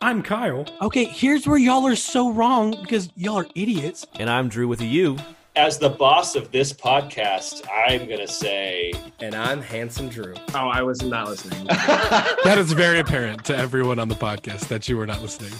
[0.00, 0.64] I'm Kyle.
[0.80, 4.06] Okay, here's where y'all are so wrong because y'all are idiots.
[4.18, 5.16] And I'm Drew with a U.
[5.56, 8.92] As the boss of this podcast, I'm going to say.
[9.18, 10.34] And I'm Handsome Drew.
[10.54, 11.66] Oh, I was not listening.
[11.66, 15.52] that is very apparent to everyone on the podcast that you were not listening.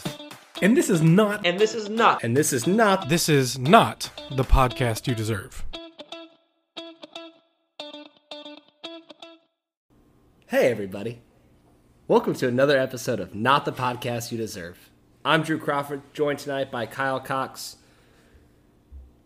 [0.62, 1.44] And this is not.
[1.44, 2.22] And this is not.
[2.22, 3.08] And this is not.
[3.08, 5.64] This is not the podcast you deserve.
[10.46, 11.22] Hey, everybody.
[12.08, 14.88] Welcome to another episode of Not the Podcast You Deserve.
[15.26, 17.76] I'm Drew Crawford, joined tonight by Kyle Cox.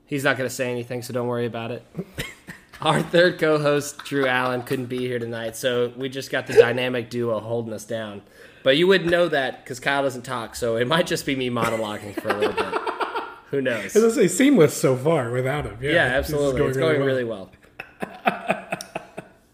[0.05, 1.87] He's not going to say anything, so don't worry about it.
[2.81, 6.55] Our third co host, Drew Allen, couldn't be here tonight, so we just got the
[6.55, 8.23] dynamic duo holding us down.
[8.65, 11.51] But you wouldn't know that because Kyle doesn't talk, so it might just be me
[11.51, 12.81] monologuing for a little bit.
[13.53, 13.95] Who knows?
[13.95, 15.79] It's seamless so far without him.
[15.81, 16.59] Yeah, yeah absolutely.
[16.59, 17.07] Going it's going well.
[17.07, 17.53] Really well.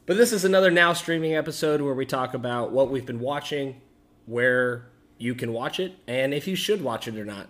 [0.08, 3.82] But this is another now streaming episode where we talk about what we've been watching,
[4.24, 7.48] where you can watch it, and if you should watch it or not.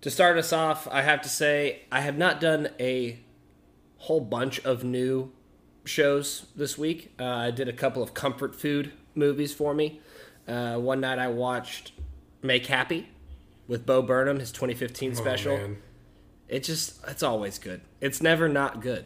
[0.00, 3.18] To start us off, I have to say I have not done a
[3.98, 5.30] whole bunch of new
[5.84, 7.12] shows this week.
[7.20, 10.00] Uh, I did a couple of comfort food movies for me.
[10.48, 11.92] Uh, one night I watched
[12.40, 13.10] Make Happy
[13.68, 15.52] with Bo Burnham, his 2015 special.
[15.52, 15.76] Oh,
[16.48, 17.82] it just, it's always good.
[18.00, 19.04] It's never not good.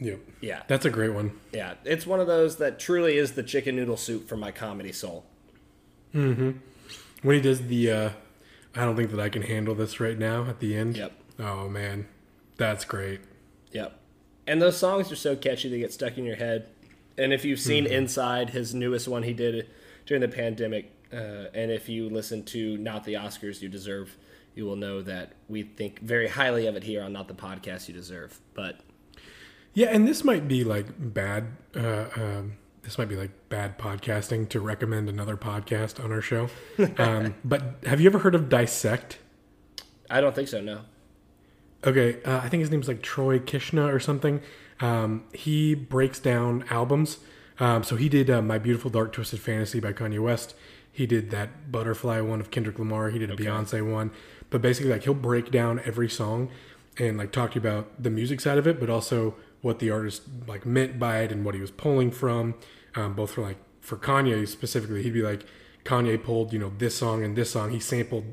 [0.00, 0.20] Yep.
[0.40, 0.62] Yeah.
[0.68, 1.32] That's a great one.
[1.52, 1.74] Yeah.
[1.84, 5.24] It's one of those that truly is the chicken noodle soup for my comedy soul.
[6.14, 6.52] Mm-hmm.
[7.22, 8.10] When he does the uh
[8.74, 10.96] I don't think that I can handle this right now at the end.
[10.96, 11.12] Yep.
[11.40, 12.06] Oh man.
[12.56, 13.20] That's great.
[13.72, 13.98] Yep.
[14.46, 16.68] And those songs are so catchy they get stuck in your head.
[17.16, 17.92] And if you've seen mm-hmm.
[17.92, 19.68] Inside, his newest one he did
[20.06, 24.16] during the pandemic, uh, and if you listen to Not the Oscars You Deserve,
[24.54, 27.88] you will know that we think very highly of it here on Not the Podcast
[27.88, 28.38] You Deserve.
[28.54, 28.80] But
[29.78, 31.52] yeah, and this might be like bad.
[31.72, 36.50] Uh, um, this might be like bad podcasting to recommend another podcast on our show.
[36.98, 39.18] Um, but have you ever heard of Dissect?
[40.10, 40.60] I don't think so.
[40.60, 40.80] No.
[41.84, 44.40] Okay, uh, I think his name's like Troy Kishna or something.
[44.80, 47.18] Um, he breaks down albums.
[47.60, 50.56] Um, so he did uh, "My Beautiful Dark Twisted Fantasy" by Kanye West.
[50.90, 53.10] He did that Butterfly one of Kendrick Lamar.
[53.10, 53.44] He did a okay.
[53.44, 54.10] Beyonce one.
[54.50, 56.50] But basically, like he'll break down every song
[56.98, 59.90] and like talk to you about the music side of it, but also what the
[59.90, 62.54] artist like meant by it and what he was pulling from.
[62.94, 65.44] Um, both for like for Kanye specifically, he'd be like,
[65.84, 67.70] Kanye pulled you know this song and this song.
[67.70, 68.24] He sampled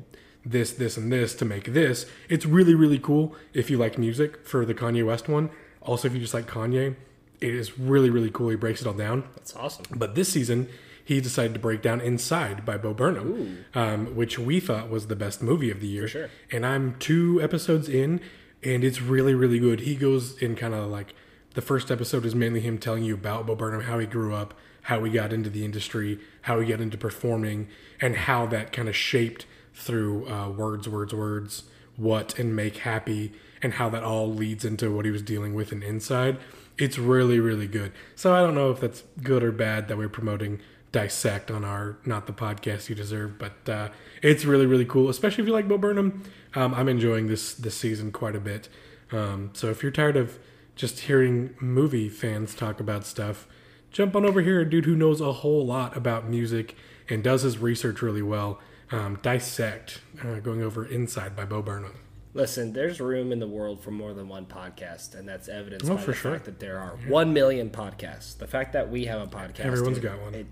[0.44, 2.06] this, this, and this to make this.
[2.28, 5.50] It's really really cool if you like music for the Kanye West one.
[5.82, 6.96] Also, if you just like Kanye,
[7.40, 8.48] it is really really cool.
[8.48, 9.24] He breaks it all down.
[9.34, 9.86] That's awesome.
[9.90, 10.68] But this season,
[11.06, 15.14] he decided to break down Inside by Bo Burnham, um, which we thought was the
[15.14, 16.08] best movie of the year.
[16.08, 16.28] Sure.
[16.50, 18.20] And I'm two episodes in,
[18.62, 19.80] and it's really really good.
[19.80, 21.14] He goes in kind of like
[21.54, 24.54] the first episode is mainly him telling you about Bo Burnham, how he grew up,
[24.82, 27.68] how he got into the industry, how he got into performing,
[28.00, 31.64] and how that kind of shaped through uh, words, words, words,
[31.96, 35.72] what and make happy, and how that all leads into what he was dealing with
[35.72, 36.38] and Inside.
[36.78, 37.92] It's really really good.
[38.14, 40.60] So I don't know if that's good or bad that we're promoting
[40.92, 43.88] dissect on our not the podcast you deserve but uh,
[44.22, 46.22] it's really really cool especially if you like bo burnham.
[46.54, 48.68] Um, i'm enjoying this this season quite a bit.
[49.12, 50.38] Um, so if you're tired of
[50.74, 53.46] just hearing movie fans talk about stuff
[53.90, 56.74] jump on over here a dude who knows a whole lot about music
[57.08, 58.60] and does his research really well.
[58.90, 62.05] Um, dissect uh, going over inside by bo burnham
[62.36, 65.96] Listen, there's room in the world for more than one podcast, and that's evidenced oh,
[65.96, 66.32] by the sure.
[66.32, 67.10] fact that there are yeah.
[67.10, 68.36] one million podcasts.
[68.36, 70.34] The fact that we have a podcast, everyone's got one.
[70.34, 70.46] It,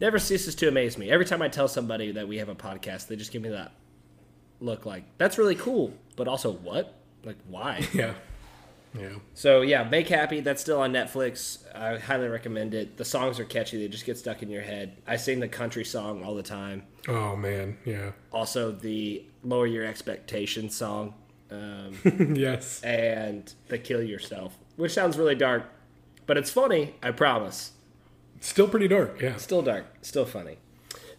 [0.00, 1.10] never ceases to amaze me.
[1.10, 3.72] Every time I tell somebody that we have a podcast, they just give me that
[4.62, 6.94] look like, that's really cool, but also what?
[7.24, 7.86] Like, why?
[7.94, 8.14] Yeah.
[8.98, 9.14] Yeah.
[9.32, 10.40] So yeah, Make Happy.
[10.40, 11.64] That's still on Netflix.
[11.74, 12.98] I highly recommend it.
[12.98, 13.78] The songs are catchy.
[13.78, 14.98] They just get stuck in your head.
[15.06, 16.82] I sing the country song all the time.
[17.08, 18.12] Oh man, yeah.
[18.30, 21.14] Also the Lower Your Expectations song.
[21.50, 21.98] Um,
[22.34, 22.82] yes.
[22.82, 25.64] And the Kill Yourself, which sounds really dark,
[26.26, 26.94] but it's funny.
[27.02, 27.72] I promise.
[28.40, 29.36] Still pretty dark, yeah.
[29.36, 30.58] Still dark, still funny.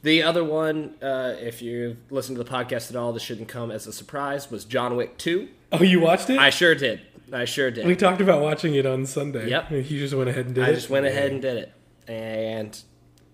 [0.02, 3.72] The other one, uh, if you listen to the podcast at all, this shouldn't come
[3.72, 5.48] as a surprise, was John Wick 2.
[5.72, 6.38] Oh, you watched it?
[6.38, 7.02] I sure did.
[7.32, 7.86] I sure did.
[7.86, 9.50] We talked about watching it on Sunday.
[9.50, 9.72] Yep.
[9.72, 10.72] You just went ahead and did I it?
[10.72, 11.74] I just went ahead and did it.
[12.06, 12.78] And,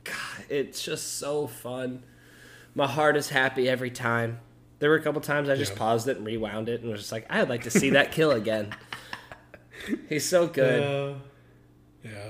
[0.03, 2.03] God, it's just so fun.
[2.75, 4.39] My heart is happy every time.
[4.79, 5.77] There were a couple times I just yeah.
[5.77, 8.31] paused it and rewound it and was just like, I'd like to see that kill
[8.31, 8.73] again.
[10.09, 10.83] He's so good.
[10.83, 11.17] Uh,
[12.03, 12.29] yeah.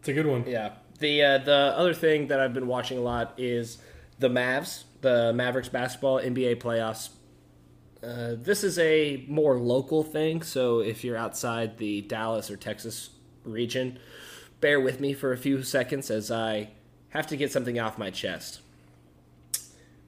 [0.00, 0.44] It's a good one.
[0.46, 0.72] Yeah.
[0.98, 3.78] The uh, the other thing that I've been watching a lot is
[4.18, 7.10] the Mavs, the Mavericks basketball NBA playoffs.
[8.02, 13.10] Uh, this is a more local thing, so if you're outside the Dallas or Texas
[13.44, 13.98] region,
[14.60, 16.68] bear with me for a few seconds as I
[17.08, 18.60] have to get something off my chest.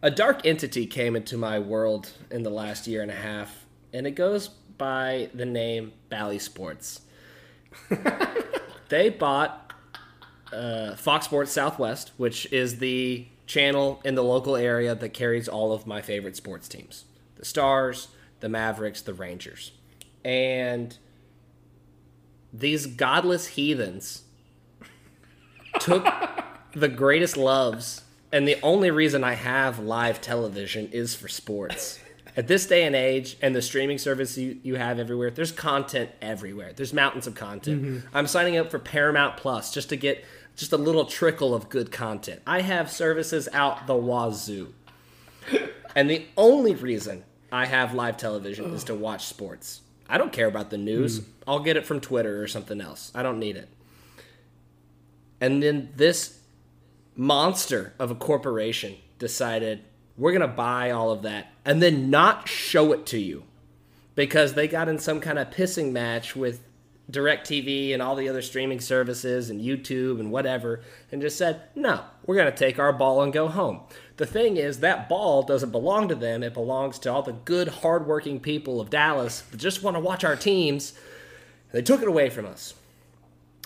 [0.02, 4.06] A dark entity came into my world in the last year and a half, and
[4.06, 7.00] it goes by the name Bally Sports.
[8.88, 9.72] they bought
[10.52, 15.72] uh, Fox Sports Southwest, which is the channel in the local area that carries all
[15.72, 17.04] of my favorite sports teams
[17.36, 18.08] the Stars,
[18.40, 19.72] the Mavericks, the Rangers.
[20.24, 20.96] And
[22.52, 24.22] these godless heathens
[25.78, 26.06] took
[26.74, 32.00] the greatest loves, and the only reason I have live television is for sports.
[32.36, 36.10] At this day and age, and the streaming service you, you have everywhere, there's content
[36.20, 36.72] everywhere.
[36.74, 37.82] There's mountains of content.
[37.82, 38.16] Mm-hmm.
[38.16, 40.22] I'm signing up for Paramount Plus just to get
[40.54, 42.42] just a little trickle of good content.
[42.46, 44.74] I have services out the wazoo.
[45.96, 49.80] And the only reason I have live television is to watch sports.
[50.10, 51.20] I don't care about the news.
[51.20, 51.24] Mm.
[51.48, 53.10] I'll get it from Twitter or something else.
[53.14, 53.70] I don't need it.
[55.40, 56.38] And then this
[57.16, 59.82] monster of a corporation decided
[60.16, 63.44] we're going to buy all of that and then not show it to you
[64.14, 66.62] because they got in some kind of pissing match with
[67.10, 70.80] DirecTV and all the other streaming services and YouTube and whatever
[71.12, 73.80] and just said, no, we're going to take our ball and go home.
[74.16, 76.42] The thing is, that ball doesn't belong to them.
[76.42, 80.24] It belongs to all the good, hardworking people of Dallas that just want to watch
[80.24, 80.94] our teams.
[81.72, 82.74] They took it away from us.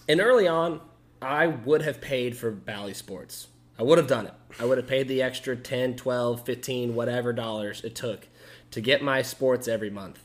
[0.08, 0.80] And early on,
[1.22, 3.48] I would have paid for Bally Sports.
[3.78, 4.34] I would have done it.
[4.58, 8.28] I would have paid the extra 10, 12, 15, whatever dollars it took
[8.70, 10.20] to get my sports every month.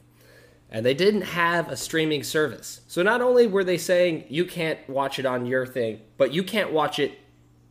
[0.70, 2.82] And they didn't have a streaming service.
[2.88, 6.44] So not only were they saying you can't watch it on your thing, but you
[6.44, 7.20] can't watch it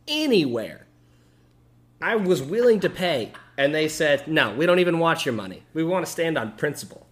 [0.07, 0.87] anywhere.
[2.01, 5.63] I was willing to pay, and they said, no, we don't even watch your money.
[5.73, 7.05] We want to stand on principle.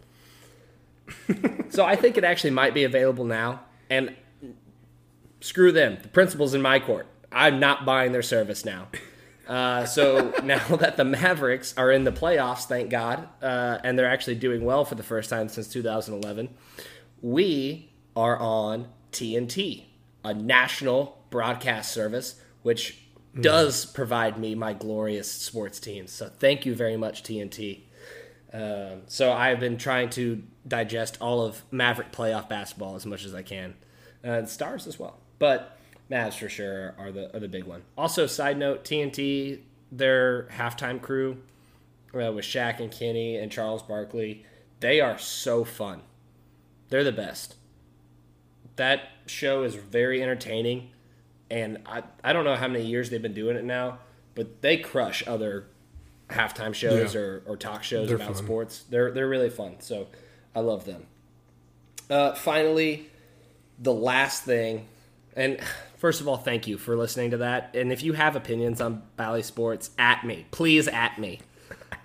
[1.69, 3.61] so I think it actually might be available now.
[3.89, 4.15] And
[5.43, 5.97] screw them.
[6.01, 7.05] The principle's in my court.
[7.31, 8.87] I'm not buying their service now.
[9.47, 14.09] Uh, so now that the Mavericks are in the playoffs, thank God, uh, and they're
[14.09, 16.49] actually doing well for the first time since 2011,
[17.21, 19.85] we are on TNT,
[20.23, 22.99] a national broadcast service, which
[23.39, 26.11] does provide me my glorious sports teams.
[26.11, 27.81] So thank you very much, TNT.
[28.53, 33.33] Um, so I've been trying to digest all of Maverick playoff basketball as much as
[33.33, 33.73] I can,
[34.21, 35.22] and Stars as well.
[35.39, 35.77] But
[36.09, 37.81] Mavs for sure are the are the big one.
[37.97, 39.59] Also, side note, TNT,
[39.91, 41.37] their halftime crew
[42.13, 44.45] uh, with Shaq and Kenny and Charles Barkley,
[44.79, 46.01] they are so fun.
[46.89, 47.55] They're the best.
[48.75, 50.89] That show is very entertaining,
[51.51, 53.99] and I I don't know how many years they've been doing it now,
[54.35, 55.65] but they crush other
[56.29, 57.21] halftime shows Yeah.
[57.21, 58.43] or, or talk shows They're about fun.
[58.45, 58.83] sports.
[58.89, 59.75] They're they're really fun.
[59.79, 60.07] So
[60.55, 61.05] I love them.
[62.09, 63.07] Uh, finally,
[63.79, 64.87] the last thing,
[65.35, 65.59] and
[65.97, 67.75] first of all, thank you for listening to that.
[67.75, 71.39] And if you have opinions on Bally Sports, at me, please at me.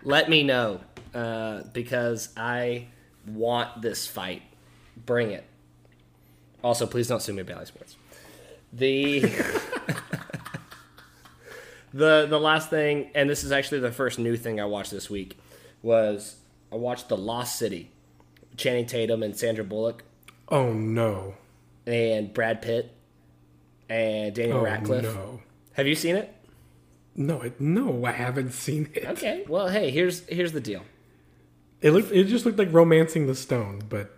[0.03, 0.81] Let me know
[1.15, 2.87] uh, because I
[3.27, 4.43] want this fight.
[5.05, 5.45] Bring it.
[6.63, 7.97] Also, please don't sue me, Bally Sports.
[8.73, 9.21] The
[11.93, 15.09] the the last thing, and this is actually the first new thing I watched this
[15.09, 15.39] week,
[15.83, 16.37] was
[16.73, 17.91] I watched The Lost City,
[18.57, 20.03] Channing Tatum and Sandra Bullock
[20.49, 21.35] Oh no.
[21.87, 22.93] and Brad Pitt
[23.89, 25.03] and Daniel Oh Radcliffe.
[25.05, 25.41] no.
[25.75, 26.35] Have you seen it?
[27.17, 29.05] No, it, no, I haven't seen it.
[29.05, 29.45] Okay.
[29.49, 30.83] Well, hey, here's here's the deal.
[31.81, 32.13] It looked.
[32.13, 34.15] It just looked like romancing the stone, but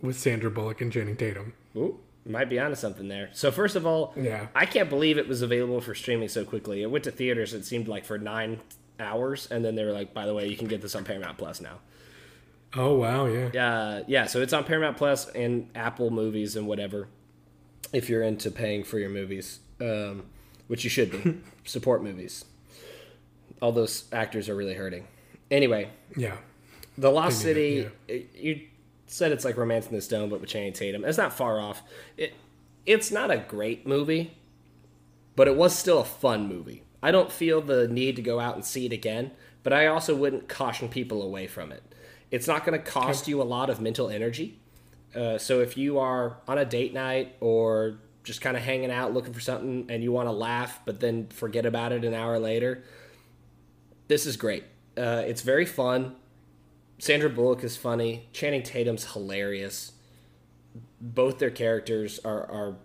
[0.00, 1.52] with Sandra Bullock and Channing Tatum.
[1.76, 3.30] Ooh, might be onto something there.
[3.32, 4.48] So first of all, Yeah.
[4.54, 6.82] I can't believe it was available for streaming so quickly.
[6.82, 7.52] It went to theaters.
[7.54, 8.60] It seemed like for nine
[9.00, 11.36] hours, and then they were like, "By the way, you can get this on Paramount
[11.38, 11.78] Plus now."
[12.74, 13.46] Oh wow, yeah.
[13.48, 17.08] Uh, yeah, so it's on Paramount Plus and Apple Movies and whatever.
[17.92, 20.24] If you're into paying for your movies, um,
[20.66, 22.44] which you should be, support movies.
[23.62, 25.06] All those actors are really hurting.
[25.50, 26.36] Anyway, Yeah.
[26.98, 28.60] The Lost City, it, it- you
[29.06, 31.04] said it's like Romancing the Stone, but with Channing Tatum.
[31.04, 31.82] It's not far off.
[32.16, 32.34] It,
[32.86, 34.32] it's not a great movie,
[35.36, 36.82] but it was still a fun movie.
[37.02, 39.30] I don't feel the need to go out and see it again,
[39.62, 41.82] but I also wouldn't caution people away from it.
[42.30, 44.58] It's not going to cost you a lot of mental energy.
[45.14, 49.14] Uh, so if you are on a date night or just kind of hanging out
[49.14, 52.38] looking for something and you want to laugh, but then forget about it an hour
[52.38, 52.82] later,
[54.08, 54.64] this is great.
[54.96, 56.16] Uh, it's very fun.
[56.98, 58.28] Sandra Bullock is funny.
[58.32, 59.92] Channing Tatum's hilarious.
[61.00, 62.76] Both their characters are, are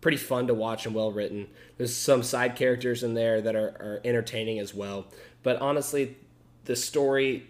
[0.00, 1.48] pretty fun to watch and well written.
[1.78, 5.06] There's some side characters in there that are, are entertaining as well.
[5.42, 6.16] But honestly,
[6.64, 7.48] the story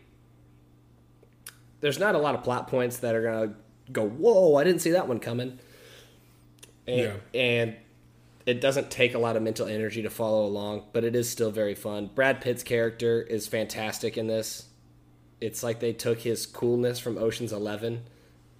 [1.80, 3.54] there's not a lot of plot points that are gonna
[3.92, 5.58] go, whoa, I didn't see that one coming.
[6.86, 7.16] And, Yeah.
[7.34, 7.76] and
[8.46, 11.50] it doesn't take a lot of mental energy to follow along, but it is still
[11.50, 12.10] very fun.
[12.14, 14.66] Brad Pitt's character is fantastic in this.
[15.40, 18.02] It's like they took his coolness from Ocean's 11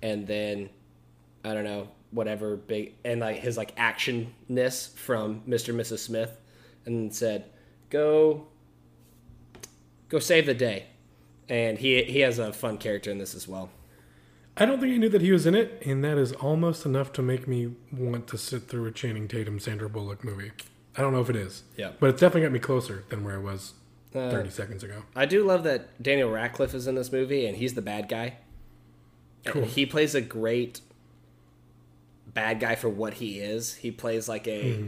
[0.03, 0.71] and then
[1.45, 5.71] I don't know, whatever big and like his like actionness from Mr.
[5.71, 5.99] and Mrs.
[6.01, 6.39] Smith
[6.85, 7.47] and said,
[7.91, 8.47] "Go
[10.09, 10.87] go save the day."
[11.49, 13.71] And he he has a fun character in this as well.
[14.57, 17.13] I don't think I knew that he was in it, and that is almost enough
[17.15, 20.51] to make me want to sit through a Channing Tatum Sandra Bullock movie.
[20.97, 21.63] I don't know if it is.
[21.77, 21.93] Yeah.
[21.99, 23.73] But it's definitely got me closer than where I was
[24.15, 25.05] Uh, 30 seconds ago.
[25.17, 28.37] I do love that Daniel Radcliffe is in this movie and he's the bad guy.
[29.47, 29.63] Cool.
[29.63, 30.83] And he plays a great
[32.27, 33.75] bad guy for what he is.
[33.77, 34.85] He plays like a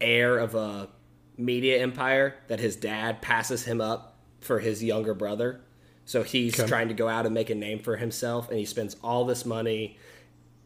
[0.00, 0.88] heir of a
[1.36, 5.60] media empire that his dad passes him up for his younger brother.
[6.08, 6.66] So he's Okay.
[6.66, 9.44] trying to go out and make a name for himself and he spends all this
[9.44, 9.98] money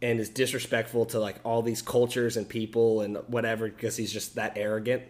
[0.00, 4.37] and is disrespectful to like all these cultures and people and whatever because he's just
[4.37, 5.02] that arrogant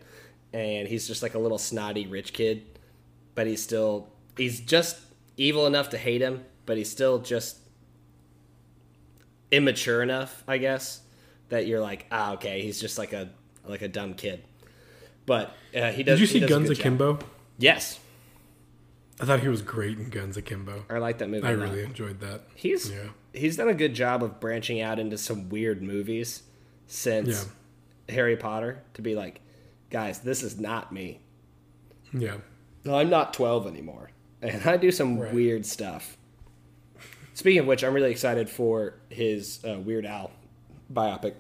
[0.55, 2.65] and he's just like a little snotty rich kid
[3.35, 4.09] but he's still
[4.39, 4.97] he's just
[5.37, 7.59] evil enough to hate him but he's still just
[9.51, 11.03] immature enough i guess
[11.51, 13.29] that you're like ah okay he's just like a
[13.67, 14.43] like a dumb kid
[15.27, 16.87] but uh, he does Did you see Guns good job.
[16.87, 17.19] Akimbo?
[17.59, 17.99] yes
[19.23, 20.85] I thought he was great in Guns Akimbo.
[20.91, 22.43] i like that movie I really enjoyed that.
[22.55, 23.09] he's Yeah.
[23.33, 26.43] he's done a good job of branching out into some weird movies
[26.89, 27.47] since
[28.09, 29.41] harry potter to be like
[29.91, 31.21] guys this is not me
[32.13, 32.39] Yeah.
[32.85, 34.11] No, I'm not 12 anymore.
[34.43, 35.33] And I do some Right.
[35.33, 36.17] weird stuff.
[37.33, 40.33] Speaking of which, I'm really excited for his uh, Weird Al
[40.93, 41.35] biopic.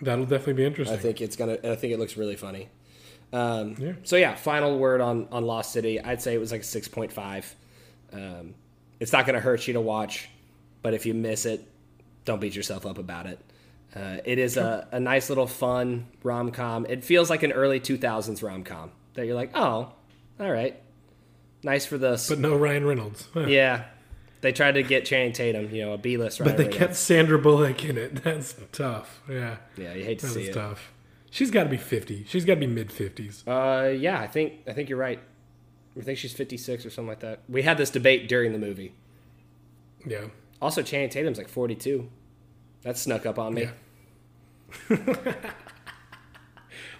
[0.00, 0.96] That'll definitely be interesting.
[0.96, 1.58] I think it's gonna.
[1.64, 2.68] I think it looks really funny.
[3.32, 3.92] Um, Yeah.
[4.04, 6.00] So yeah, final word on on Lost City.
[6.00, 7.44] I'd say it was like a 6.5.
[8.12, 8.54] Um,
[9.00, 10.28] it's not gonna hurt you to watch,
[10.82, 11.66] but if you miss it,
[12.24, 13.38] don't beat yourself up about it.
[13.94, 16.86] Uh, it is a, a nice little fun rom com.
[16.86, 19.92] It feels like an early 2000s rom com that you're like, oh,
[20.40, 20.80] all right,
[21.62, 23.28] nice for the But no Ryan Reynolds.
[23.34, 23.46] Huh.
[23.46, 23.84] yeah.
[24.40, 26.38] They tried to get Channing Tatum, you know, a B list.
[26.44, 28.14] But they kept Sandra Bullock in it.
[28.22, 29.20] That's tough.
[29.28, 29.56] Yeah.
[29.76, 30.54] Yeah, you hate to That see it.
[30.54, 30.92] tough.
[31.30, 32.24] She's got to be 50.
[32.28, 33.42] She's got to be mid 50s.
[33.46, 35.20] Uh, yeah, I think I think you're right.
[35.98, 37.40] I think she's 56 or something like that.
[37.48, 38.94] We had this debate during the movie.
[40.06, 40.26] Yeah.
[40.62, 42.08] Also, Channing Tatum's like 42.
[42.82, 43.68] That snuck up on me.
[44.88, 44.96] Yeah.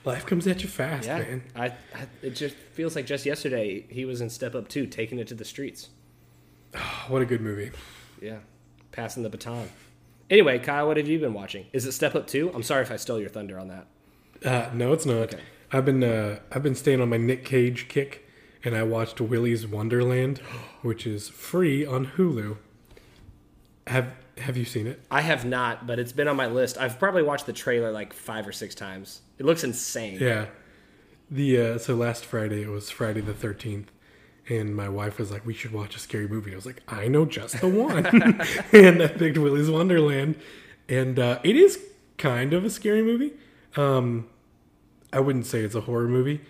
[0.04, 1.42] Life comes at you fast, Yeah, man.
[1.54, 5.18] I, I it just feels like just yesterday he was in Step Up 2 taking
[5.18, 5.90] it to the streets.
[6.74, 7.70] Oh, what a good movie.
[8.20, 8.38] Yeah,
[8.92, 9.68] passing the baton.
[10.30, 11.66] Anyway, Kyle, what have you been watching?
[11.72, 12.52] Is it Step Up 2?
[12.54, 13.86] I'm sorry if I stole your thunder on that.
[14.44, 15.34] Uh, no, it's not.
[15.34, 15.40] Okay.
[15.72, 18.26] I've been uh, I've been staying on my Nick Cage kick,
[18.64, 20.38] and I watched Willy's Wonderland,
[20.82, 22.56] which is free on Hulu.
[23.86, 25.02] Have Have you seen it?
[25.10, 26.78] I have not, but it's been on my list.
[26.78, 29.22] I've probably watched the trailer like five or six times.
[29.38, 30.18] It looks insane.
[30.20, 30.46] Yeah.
[31.30, 33.90] The uh, so last Friday it was Friday the thirteenth,
[34.48, 37.08] and my wife was like, "We should watch a scary movie." I was like, "I
[37.08, 38.06] know just the one,"
[38.72, 40.36] and I picked Willy's Wonderland,
[40.88, 41.78] and uh, it is
[42.16, 43.32] kind of a scary movie.
[43.78, 44.26] Um,
[45.12, 46.40] I wouldn't say it's a horror movie.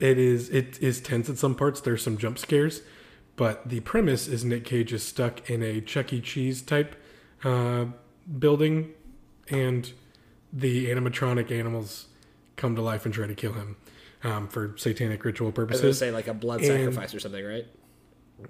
[0.00, 0.48] It is.
[0.48, 1.80] It is tense at some parts.
[1.80, 2.80] There's some jump scares,
[3.36, 6.20] but the premise is Nick Cage is stuck in a Chuck E.
[6.20, 6.96] Cheese type
[7.44, 7.84] uh,
[8.38, 8.92] building,
[9.48, 9.92] and
[10.52, 12.06] the animatronic animals
[12.56, 13.76] come to life and try to kill him
[14.24, 15.98] um, for satanic ritual I was purposes.
[15.98, 17.66] say like a blood And- sacrifice or something, right?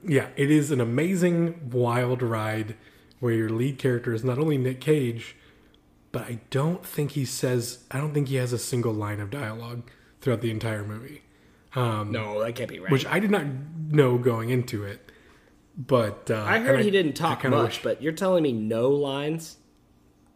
[0.06, 2.76] Yeah, it is an amazing wild ride
[3.18, 5.34] where your lead character is not only Nick Cage,
[6.12, 9.31] but I don't think he says I don't think he has a single line of
[9.31, 9.83] dialogue
[10.21, 11.23] throughout the entire movie.
[11.75, 12.90] No, that can't be right.
[12.90, 13.45] Which I did not
[13.90, 15.12] know going into it.
[15.76, 19.57] But uh, I heard he didn't talk much, wish- but you're telling me no lines?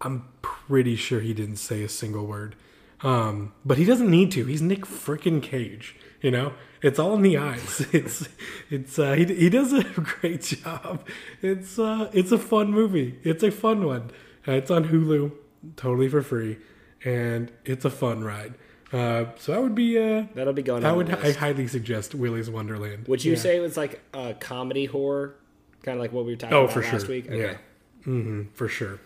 [0.00, 2.56] I'm pretty sure he didn't say a single word.
[3.02, 4.44] Um, but he doesn't need to.
[4.46, 5.96] He's Nick frickin' Cage.
[6.22, 7.86] You know, it's all in the eyes.
[7.92, 8.28] It's
[8.70, 9.82] it's uh, he he does a
[10.20, 11.06] great job.
[11.42, 13.18] It's uh it's a fun movie.
[13.24, 14.10] It's a fun one.
[14.48, 15.32] Uh, it's on Hulu,
[15.76, 16.58] totally for free,
[17.04, 18.54] and it's a fun ride.
[18.92, 22.14] Uh, so that would be uh, That'll be going I on would I highly suggest
[22.14, 23.08] Willy's Wonderland.
[23.08, 23.38] Would you Yeah.
[23.38, 25.34] say it was like a comedy horror?
[25.82, 27.08] Kind of like what we were talking Oh, about for last sure.
[27.10, 27.26] week?
[27.30, 27.56] Yeah.
[28.04, 29.00] hmm for sure.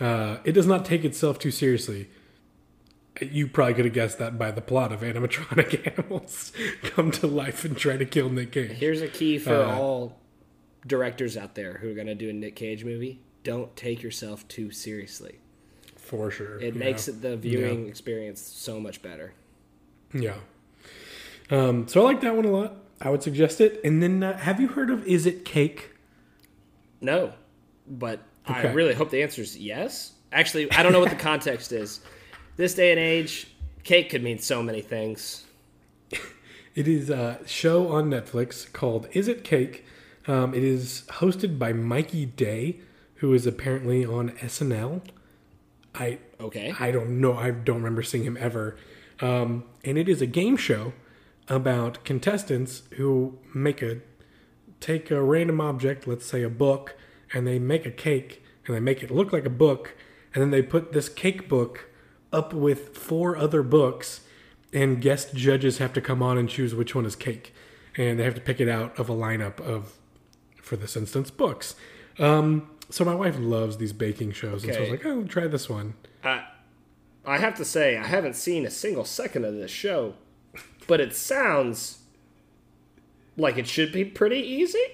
[0.00, 2.08] Uh, it does not take itself too seriously.
[3.20, 6.52] You probably could have guessed that by the plot of animatronic animals
[6.82, 8.70] come to life and try to kill Nick Cage.
[8.70, 10.18] Here's a key for Uh, all
[10.86, 13.20] directors out there who are going to do a Nick Cage movie.
[13.44, 15.39] Don't take yourself too seriously.
[16.10, 16.58] For sure.
[16.58, 16.80] It yeah.
[16.80, 19.32] makes the viewing experience so much better.
[20.12, 20.38] Yeah.
[21.50, 22.74] Um, so I like that one a lot.
[23.00, 23.80] I would suggest it.
[23.84, 25.92] And then, uh, have you heard of Is It Cake?
[27.00, 27.32] No,
[27.86, 30.14] but I really hope the answer is yes.
[30.32, 32.00] Actually, I don't know what the context is.
[32.56, 33.46] This day and age,
[33.84, 35.44] cake could mean so many things.
[36.72, 39.84] It is a show on Netflix called Is It Cake?
[40.28, 42.78] Um, it is hosted by Mikey Day,
[43.16, 45.02] who is apparently on SNL.
[45.94, 46.74] I Okay.
[46.78, 47.36] I don't know.
[47.36, 48.76] I don't remember seeing him ever.
[49.20, 50.92] Um, and it is a game show
[51.48, 54.00] about contestants who make a
[54.80, 56.96] take a random object, let's say a book,
[57.34, 59.96] and they make a cake and they make it look like a book,
[60.34, 61.90] and then they put this cake book
[62.32, 64.20] up with four other books,
[64.72, 67.52] and guest judges have to come on and choose which one is cake,
[67.96, 69.98] and they have to pick it out of a lineup of,
[70.62, 71.74] for this instance, books.
[72.18, 75.08] Um, so my wife loves these baking shows, and so I was Okay.
[75.08, 76.44] like, "Oh, try this one." I,
[77.24, 80.14] I have to say, I haven't seen a single second of this show,
[80.86, 81.98] but it sounds
[83.36, 84.84] like it should be pretty easy.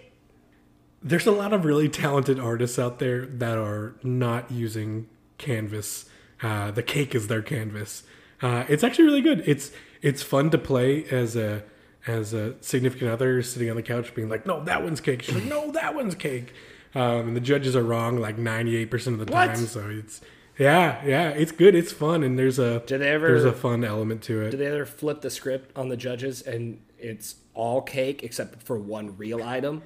[1.02, 6.06] There's a lot of really talented artists out there that are not using canvas.
[6.42, 8.02] Uh, the cake is their canvas.
[8.42, 9.42] Uh, it's actually really good.
[9.46, 9.70] It's
[10.02, 11.62] it's fun to play as a
[12.06, 15.34] as a significant other sitting on the couch being like, "No, that one's cake." She's
[15.34, 16.52] like, "No, that one's cake."
[16.96, 19.46] Um, and the judges are wrong like 98% of the What?
[19.48, 19.56] time.
[19.66, 20.20] So it's
[20.58, 21.74] yeah, yeah, it's good.
[21.74, 24.50] It's fun, and there's a Did they ever- there's a fun element to it.
[24.52, 28.78] Did they ever flip the script on the judges and it's all cake except for
[28.78, 29.82] one real item?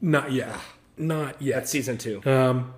[0.00, 0.54] Not yet.
[0.98, 1.54] Not yet.
[1.56, 2.20] That's season two.
[2.26, 2.74] Um,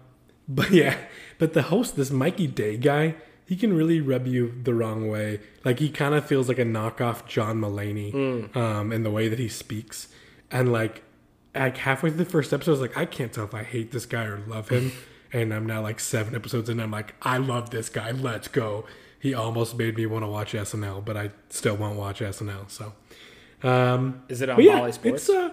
[0.49, 0.97] but yeah,
[1.39, 5.41] but the host, this Mikey Day guy, he can really rub you the wrong way.
[5.65, 9.39] Like he kind of feels like a knockoff John Mulaney, um, in the way that
[9.41, 10.09] he speaks.
[10.51, 11.03] And like,
[11.63, 13.93] like halfway through the first episode, I was like, I can't tell if I hate
[13.93, 14.93] this guy or love him.
[15.33, 16.81] and I'm now like seven episodes in.
[16.81, 18.11] I'm like, I love this guy.
[18.11, 18.87] Let's go.
[19.21, 22.71] He almost made me want to watch SNL, but I still won't watch SNL.
[22.71, 22.93] So,
[23.63, 25.29] um, Is it on yeah, Bally Sports?
[25.29, 25.51] It's, uh,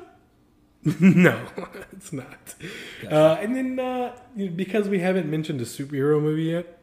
[0.99, 1.41] no,
[1.91, 2.55] it's not.
[3.09, 4.15] Uh, and then uh,
[4.55, 6.79] because we haven't mentioned a superhero movie yet,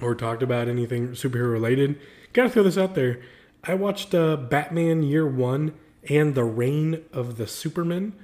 [0.00, 2.00] or talked about anything superhero related,
[2.32, 3.20] gotta throw this out there.
[3.62, 5.74] I watched uh, Batman Year One
[6.08, 8.14] and The Reign of the Superman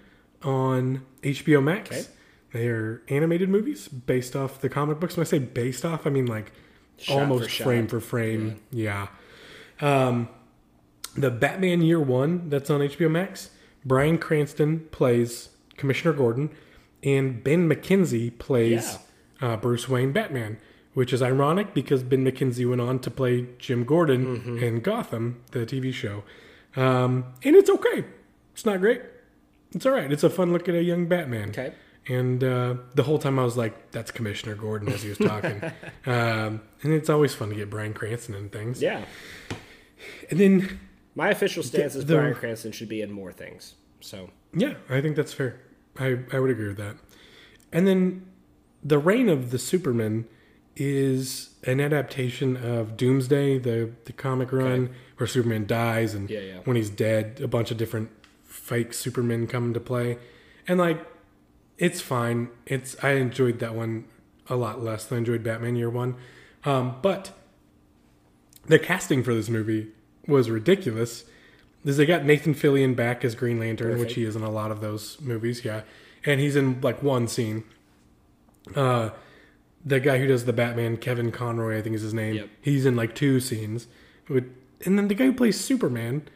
[0.46, 1.90] on HBO Max.
[1.90, 2.02] Okay.
[2.52, 5.16] They are animated movies based off the comic books.
[5.16, 6.52] When I say based off, I mean like
[6.96, 8.61] Shot almost for frame for frame.
[8.70, 9.09] Yeah.
[9.80, 10.28] Um,
[11.16, 13.50] the Batman Year One that's on HBO Max.
[13.85, 16.50] Bryan Cranston plays Commissioner Gordon,
[17.02, 18.98] and Ben McKenzie plays
[19.42, 20.59] uh, Bruce Wayne Batman,
[20.94, 24.59] which is ironic because Ben McKenzie went on to play Jim Gordon Mm-hmm.
[24.59, 26.24] in Gotham, the TV show.
[26.74, 28.04] Um, and it's okay.
[28.54, 29.02] It's not great.
[29.74, 30.11] It's all right.
[30.11, 31.50] It's a fun look at a young Batman.
[31.50, 31.72] Okay.
[32.09, 35.61] And uh, the whole time I was like, "That's Commissioner Gordon" as he was talking.
[36.07, 38.81] um, and it's always fun to get Bryan Cranston and things.
[38.81, 39.05] Yeah.
[40.31, 40.81] And then
[41.14, 43.74] My official stance is the- Bryan Cranston should be in more things.
[44.00, 45.61] So Yeah, I think that's fair.
[45.98, 46.96] I, I would agree with that.
[47.72, 48.26] And then
[48.85, 50.26] the reign of the Superman
[50.76, 56.59] is an adaptation of Doomsday, the the comic run where Superman dies and Yeah, yeah.
[56.64, 58.11] when he's dead, a bunch of different
[58.66, 60.18] fake Superman come into play.
[60.66, 61.07] And like
[61.79, 62.48] it's fine.
[62.66, 64.07] It's I enjoyed that one
[64.48, 66.16] a lot less than I enjoyed Batman Year One.
[66.64, 67.33] Um, but
[68.66, 69.88] the casting for this movie
[70.26, 71.24] was ridiculous.
[71.85, 74.72] Is they got Nathan Fillion back as Green Lantern, which he is in a lot
[74.72, 75.83] of those movies, yeah.
[76.24, 77.62] And he's in like one scene.
[78.74, 79.11] Uh
[79.85, 82.35] the guy who does the Batman, Kevin Conroy, I think is his name.
[82.35, 82.48] Yep.
[82.61, 83.87] He's in like two scenes.
[84.29, 86.29] And then the guy who plays Superman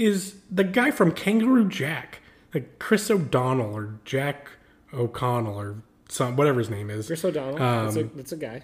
[0.00, 2.20] is the guy from Kangaroo Jack,
[2.54, 4.48] like Chris O'Donnell or Jack
[4.94, 7.06] O'Connell or some whatever his name is.
[7.06, 8.62] Chris O'Donnell, that's, a, that's a guy.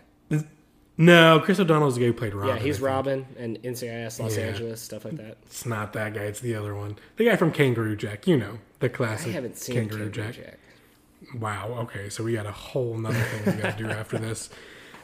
[0.98, 2.56] No, Chris O'Donnell's the guy who played Robin.
[2.56, 4.44] Yeah, he's Robin and NCIS Los Yeah.
[4.44, 5.36] Angeles stuff like that.
[5.44, 6.22] It's not that guy.
[6.22, 6.96] It's the other one.
[7.16, 8.26] The guy from Kangaroo Jack.
[8.26, 9.32] You know the I classic.
[9.32, 10.34] haven't seen Kangaroo Kangaroo Jack.
[10.36, 10.58] Jack.
[11.38, 11.76] Wow.
[11.82, 14.48] Okay, so we got a whole nother thing we got to do after this.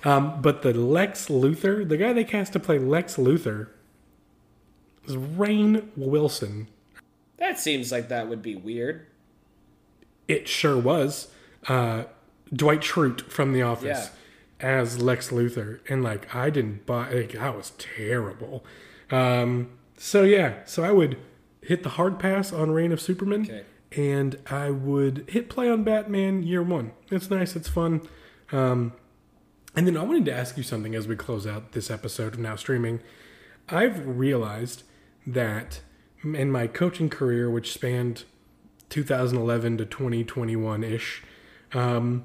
[0.04, 3.68] Um, but the Lex Luthor, the guy they cast to play Lex Luthor,
[5.06, 6.68] is Rainn Wilson.
[7.38, 9.06] That seems like that would be weird.
[10.28, 11.28] It sure was.
[11.68, 12.04] Uh,
[12.52, 14.10] Dwight Schrute from The Office
[14.60, 17.10] as Lex Luthor, and like I didn't buy.
[17.10, 18.64] Like, that was terrible.
[19.10, 21.18] Um, so yeah, so I would
[21.60, 23.64] hit the hard pass on Reign of Superman, Okay.
[23.92, 26.92] and I would hit play on Batman Year One.
[27.10, 27.56] It's nice.
[27.56, 28.02] It's fun.
[28.52, 28.92] Um,
[29.74, 32.38] and then I wanted to ask you something as we close out this episode of
[32.40, 33.00] now streaming.
[33.68, 34.82] I've realized
[35.26, 35.80] that
[36.22, 38.24] in my coaching career, which spanned
[38.90, 41.22] 2011 to 2021 ish,
[41.72, 42.24] um,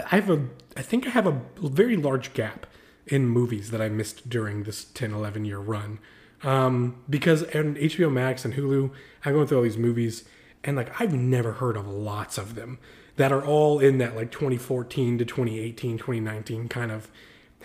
[0.00, 2.66] I have a, I think I have a very large gap
[3.06, 5.98] in movies that I missed during this 10, 11 year run.
[6.42, 8.92] Um, because on HBO Max and Hulu,
[9.24, 10.24] I'm going through all these movies,
[10.64, 12.78] and like I've never heard of lots of them
[13.16, 17.10] that are all in that like 2014 to 2018, 2019 kind of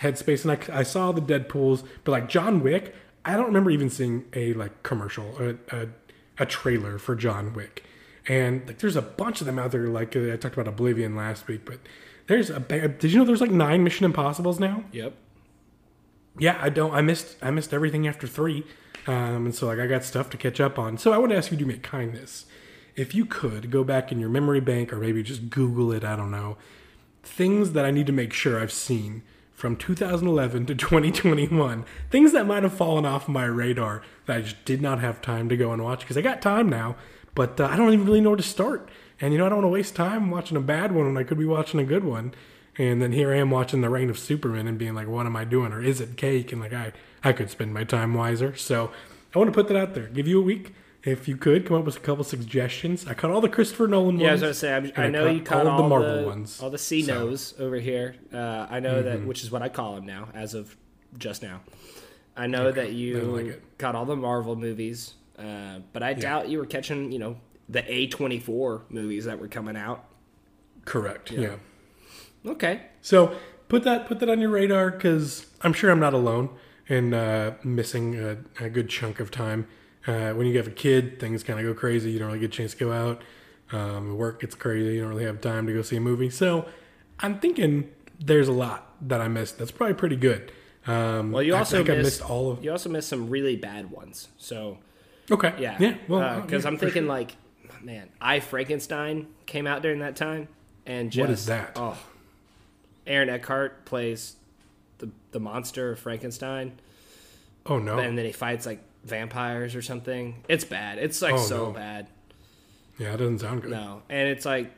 [0.00, 2.94] Headspace, and I, I saw the Deadpool's, but like John Wick,
[3.26, 5.88] I don't remember even seeing a like commercial, a, a,
[6.38, 7.84] a trailer for John Wick.
[8.28, 9.88] And like, there's a bunch of them out there.
[9.88, 11.80] Like uh, I talked about Oblivion last week, but
[12.28, 12.60] there's a.
[12.60, 14.84] Did you know there's like nine Mission Impossible's now?
[14.92, 15.14] Yep.
[16.38, 16.94] Yeah, I don't.
[16.94, 17.36] I missed.
[17.42, 18.64] I missed everything after three,
[19.06, 20.98] um, and so like I got stuff to catch up on.
[20.98, 22.46] So I want to ask you to make kindness,
[22.94, 26.04] if you could go back in your memory bank or maybe just Google it.
[26.04, 26.56] I don't know
[27.26, 29.22] things that I need to make sure I've seen
[29.56, 31.84] from 2011 to 2021.
[32.10, 35.48] Things that might have fallen off my radar that I just did not have time
[35.48, 36.94] to go and watch because I got time now,
[37.34, 38.88] but uh, I don't even really know where to start.
[39.18, 41.26] And you know, I don't want to waste time watching a bad one when I
[41.26, 42.34] could be watching a good one.
[42.76, 45.34] And then here I am watching The Reign of Superman and being like, what am
[45.34, 45.72] I doing?
[45.72, 46.52] Or is it cake?
[46.52, 46.92] And like, I,
[47.24, 48.54] I could spend my time wiser.
[48.54, 48.90] So
[49.34, 50.08] I want to put that out there.
[50.08, 50.74] Give you a week.
[51.06, 54.18] If you could come up with a couple suggestions, I caught all the Christopher Nolan
[54.18, 54.74] Yeah, I was gonna say.
[54.74, 56.60] I'm, and I know you caught all, the Marvel the ones.
[56.60, 57.30] all the C So- Mm-hmm.
[57.30, 58.16] nos over here.
[58.32, 60.76] Uh, I know that, which is what I call him now, as of
[61.16, 61.60] just now.
[62.36, 66.58] I know that you like caught all the Marvel movies, uh, but I doubt you
[66.58, 67.36] were catching, you know,
[67.68, 70.04] the A24 movies that were coming out.
[70.84, 71.30] Correct.
[71.30, 71.56] yeah.
[72.44, 72.82] Okay.
[73.00, 73.36] So
[73.68, 76.50] put that put that on your radar because I'm sure I'm not alone
[76.88, 79.66] in uh, missing a, a good chunk of time.
[80.06, 82.10] Uh, when you have a kid, things kind of go crazy.
[82.10, 83.22] You don't really get a chance to go out.
[83.72, 84.94] Um, work gets crazy.
[84.94, 86.30] You don't really have time to go see a movie.
[86.30, 86.66] So
[87.18, 87.90] I'm thinking
[88.20, 89.58] there's a lot that I missed.
[89.58, 90.52] That's probably pretty good.
[90.86, 92.64] Um, Well, you I also think I missed, missed all of.
[92.64, 94.28] You also missed some really bad ones.
[94.38, 94.78] So
[95.30, 95.52] Okay.
[95.58, 95.96] yeah, Yeah.
[96.06, 97.08] Well, because yeah, I'm thinking sure.
[97.08, 97.34] like,
[97.82, 100.46] man, I Frankenstein came out during that time,
[100.86, 101.72] and just What is that?
[101.74, 101.98] Oh,
[103.08, 104.36] Aaron Eckhart plays
[104.98, 106.78] the the monster of Frankenstein,
[107.66, 107.98] Oh no.
[107.98, 110.44] and then he fights like vampires or something.
[110.48, 110.98] It's bad.
[110.98, 111.72] It's like Oh, so no.
[111.72, 112.08] bad.
[112.98, 113.70] yeah, it doesn't sound good.
[113.70, 114.72] No, and it's like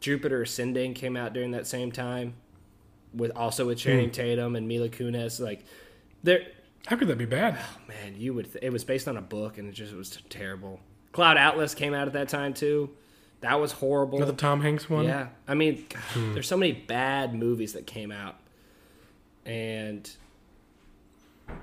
[0.00, 2.34] Jupiter Ascending came out during that same time,
[3.12, 3.78] with also with.
[3.78, 4.12] Channing hmm.
[4.12, 5.40] Tatum and Mila Kunis.
[5.40, 5.64] Like,
[6.22, 6.46] there,
[6.86, 7.58] How could that be bad?
[7.58, 8.52] Oh, man, you would.
[8.52, 10.80] Th- it was based on a book, and it just was terrible.
[11.12, 12.90] Cloud Atlas came out at that time too.
[13.40, 14.18] That was horrible.
[14.18, 15.04] Another Tom Hanks one.
[15.04, 18.36] Yeah, I mean, God, there's so many bad movies that came out,
[19.46, 20.08] and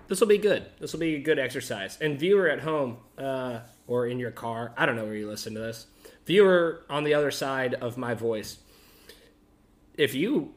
[0.08, 0.66] this will be good.
[0.80, 1.98] This will be a good exercise.
[2.00, 5.54] And viewer at home uh, or in your car, I don't know where you listen
[5.56, 5.88] to this.
[6.26, 8.58] Viewer on the other side of my voice,
[9.96, 10.54] if you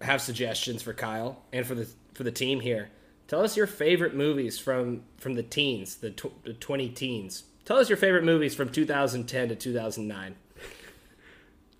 [0.00, 2.90] have suggestions for Kyle and for the for the team here,
[3.28, 7.44] tell us your favorite movies from from the teens, the, tw- the 20 teens.
[7.64, 10.34] Tell us your favorite movies from 2010 to 2009.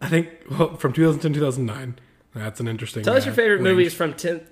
[0.01, 1.99] I think well from 2010 to 2009.
[2.35, 3.03] That's an interesting.
[3.03, 4.47] Tell us your favorite movies from 10.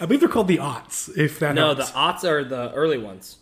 [0.00, 1.16] I believe they're called the aughts.
[1.16, 2.24] If that No, the helps.
[2.24, 3.38] aughts are the early ones.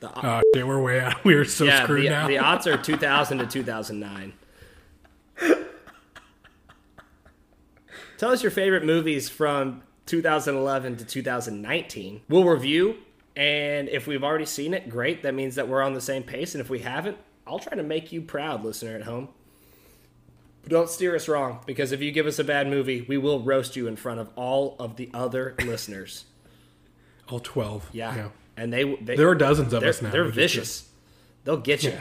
[0.00, 1.24] The, au- Oh, shit, we're way out.
[1.24, 2.26] We are so yeah, screwed the, now.
[2.28, 4.32] the aughts are 2000 to 2009.
[8.18, 12.20] Tell us your favorite movies from 2011 to 2019.
[12.28, 12.96] We'll review,
[13.36, 15.22] and if we've already seen it, great.
[15.22, 16.54] That means that we're on the same pace.
[16.54, 19.28] And if we haven't, I'll try to make you proud, listener at home.
[20.64, 23.40] But don't steer us wrong, because if you give us a bad movie, we will
[23.40, 26.24] roast you in front of all of the other listeners.
[27.28, 27.90] All 12.
[27.92, 28.30] Yeah.
[28.56, 30.10] And they, they There are dozens of us now.
[30.10, 30.88] They're vicious.
[31.44, 31.90] They'll get you.
[31.90, 32.00] Yeah.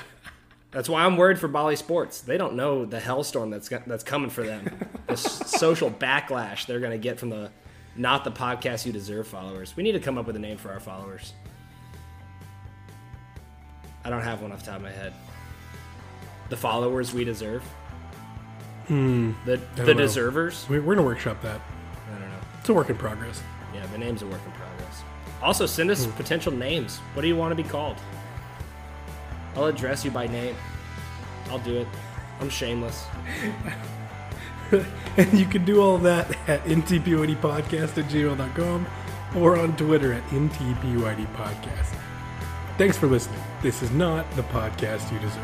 [0.72, 2.22] That's why I'm worried for Bally Sports.
[2.22, 4.88] They don't know the hellstorm that's go- that's coming for them.
[5.08, 7.52] the social backlash they're going to get from the
[7.96, 9.76] not the podcast you deserve followers.
[9.76, 11.34] We need to come up with a name for our followers.
[14.04, 15.14] I don't have one off the top of my head.
[16.50, 17.64] The followers we deserve.
[18.88, 19.32] Hmm.
[19.46, 19.94] The the know.
[19.94, 20.68] deservers.
[20.70, 21.62] We- We're going to workshop that.
[22.08, 22.36] I don't know.
[22.60, 23.42] It's a work in progress.
[23.74, 25.04] Yeah, the name's a work in progress.
[25.42, 26.98] Also, send us potential names.
[27.14, 27.98] What do you want to be called?
[29.56, 30.56] I'll address you by name.
[31.50, 31.88] I'll do it.
[32.40, 33.06] I'm shameless.
[35.18, 38.88] And you can do all that at ntpydpodcast at gmail.com
[39.36, 41.96] or on Twitter at ntpydpodcast.
[42.80, 43.40] Thanks for listening.
[43.62, 45.44] This is not the podcast you deserve.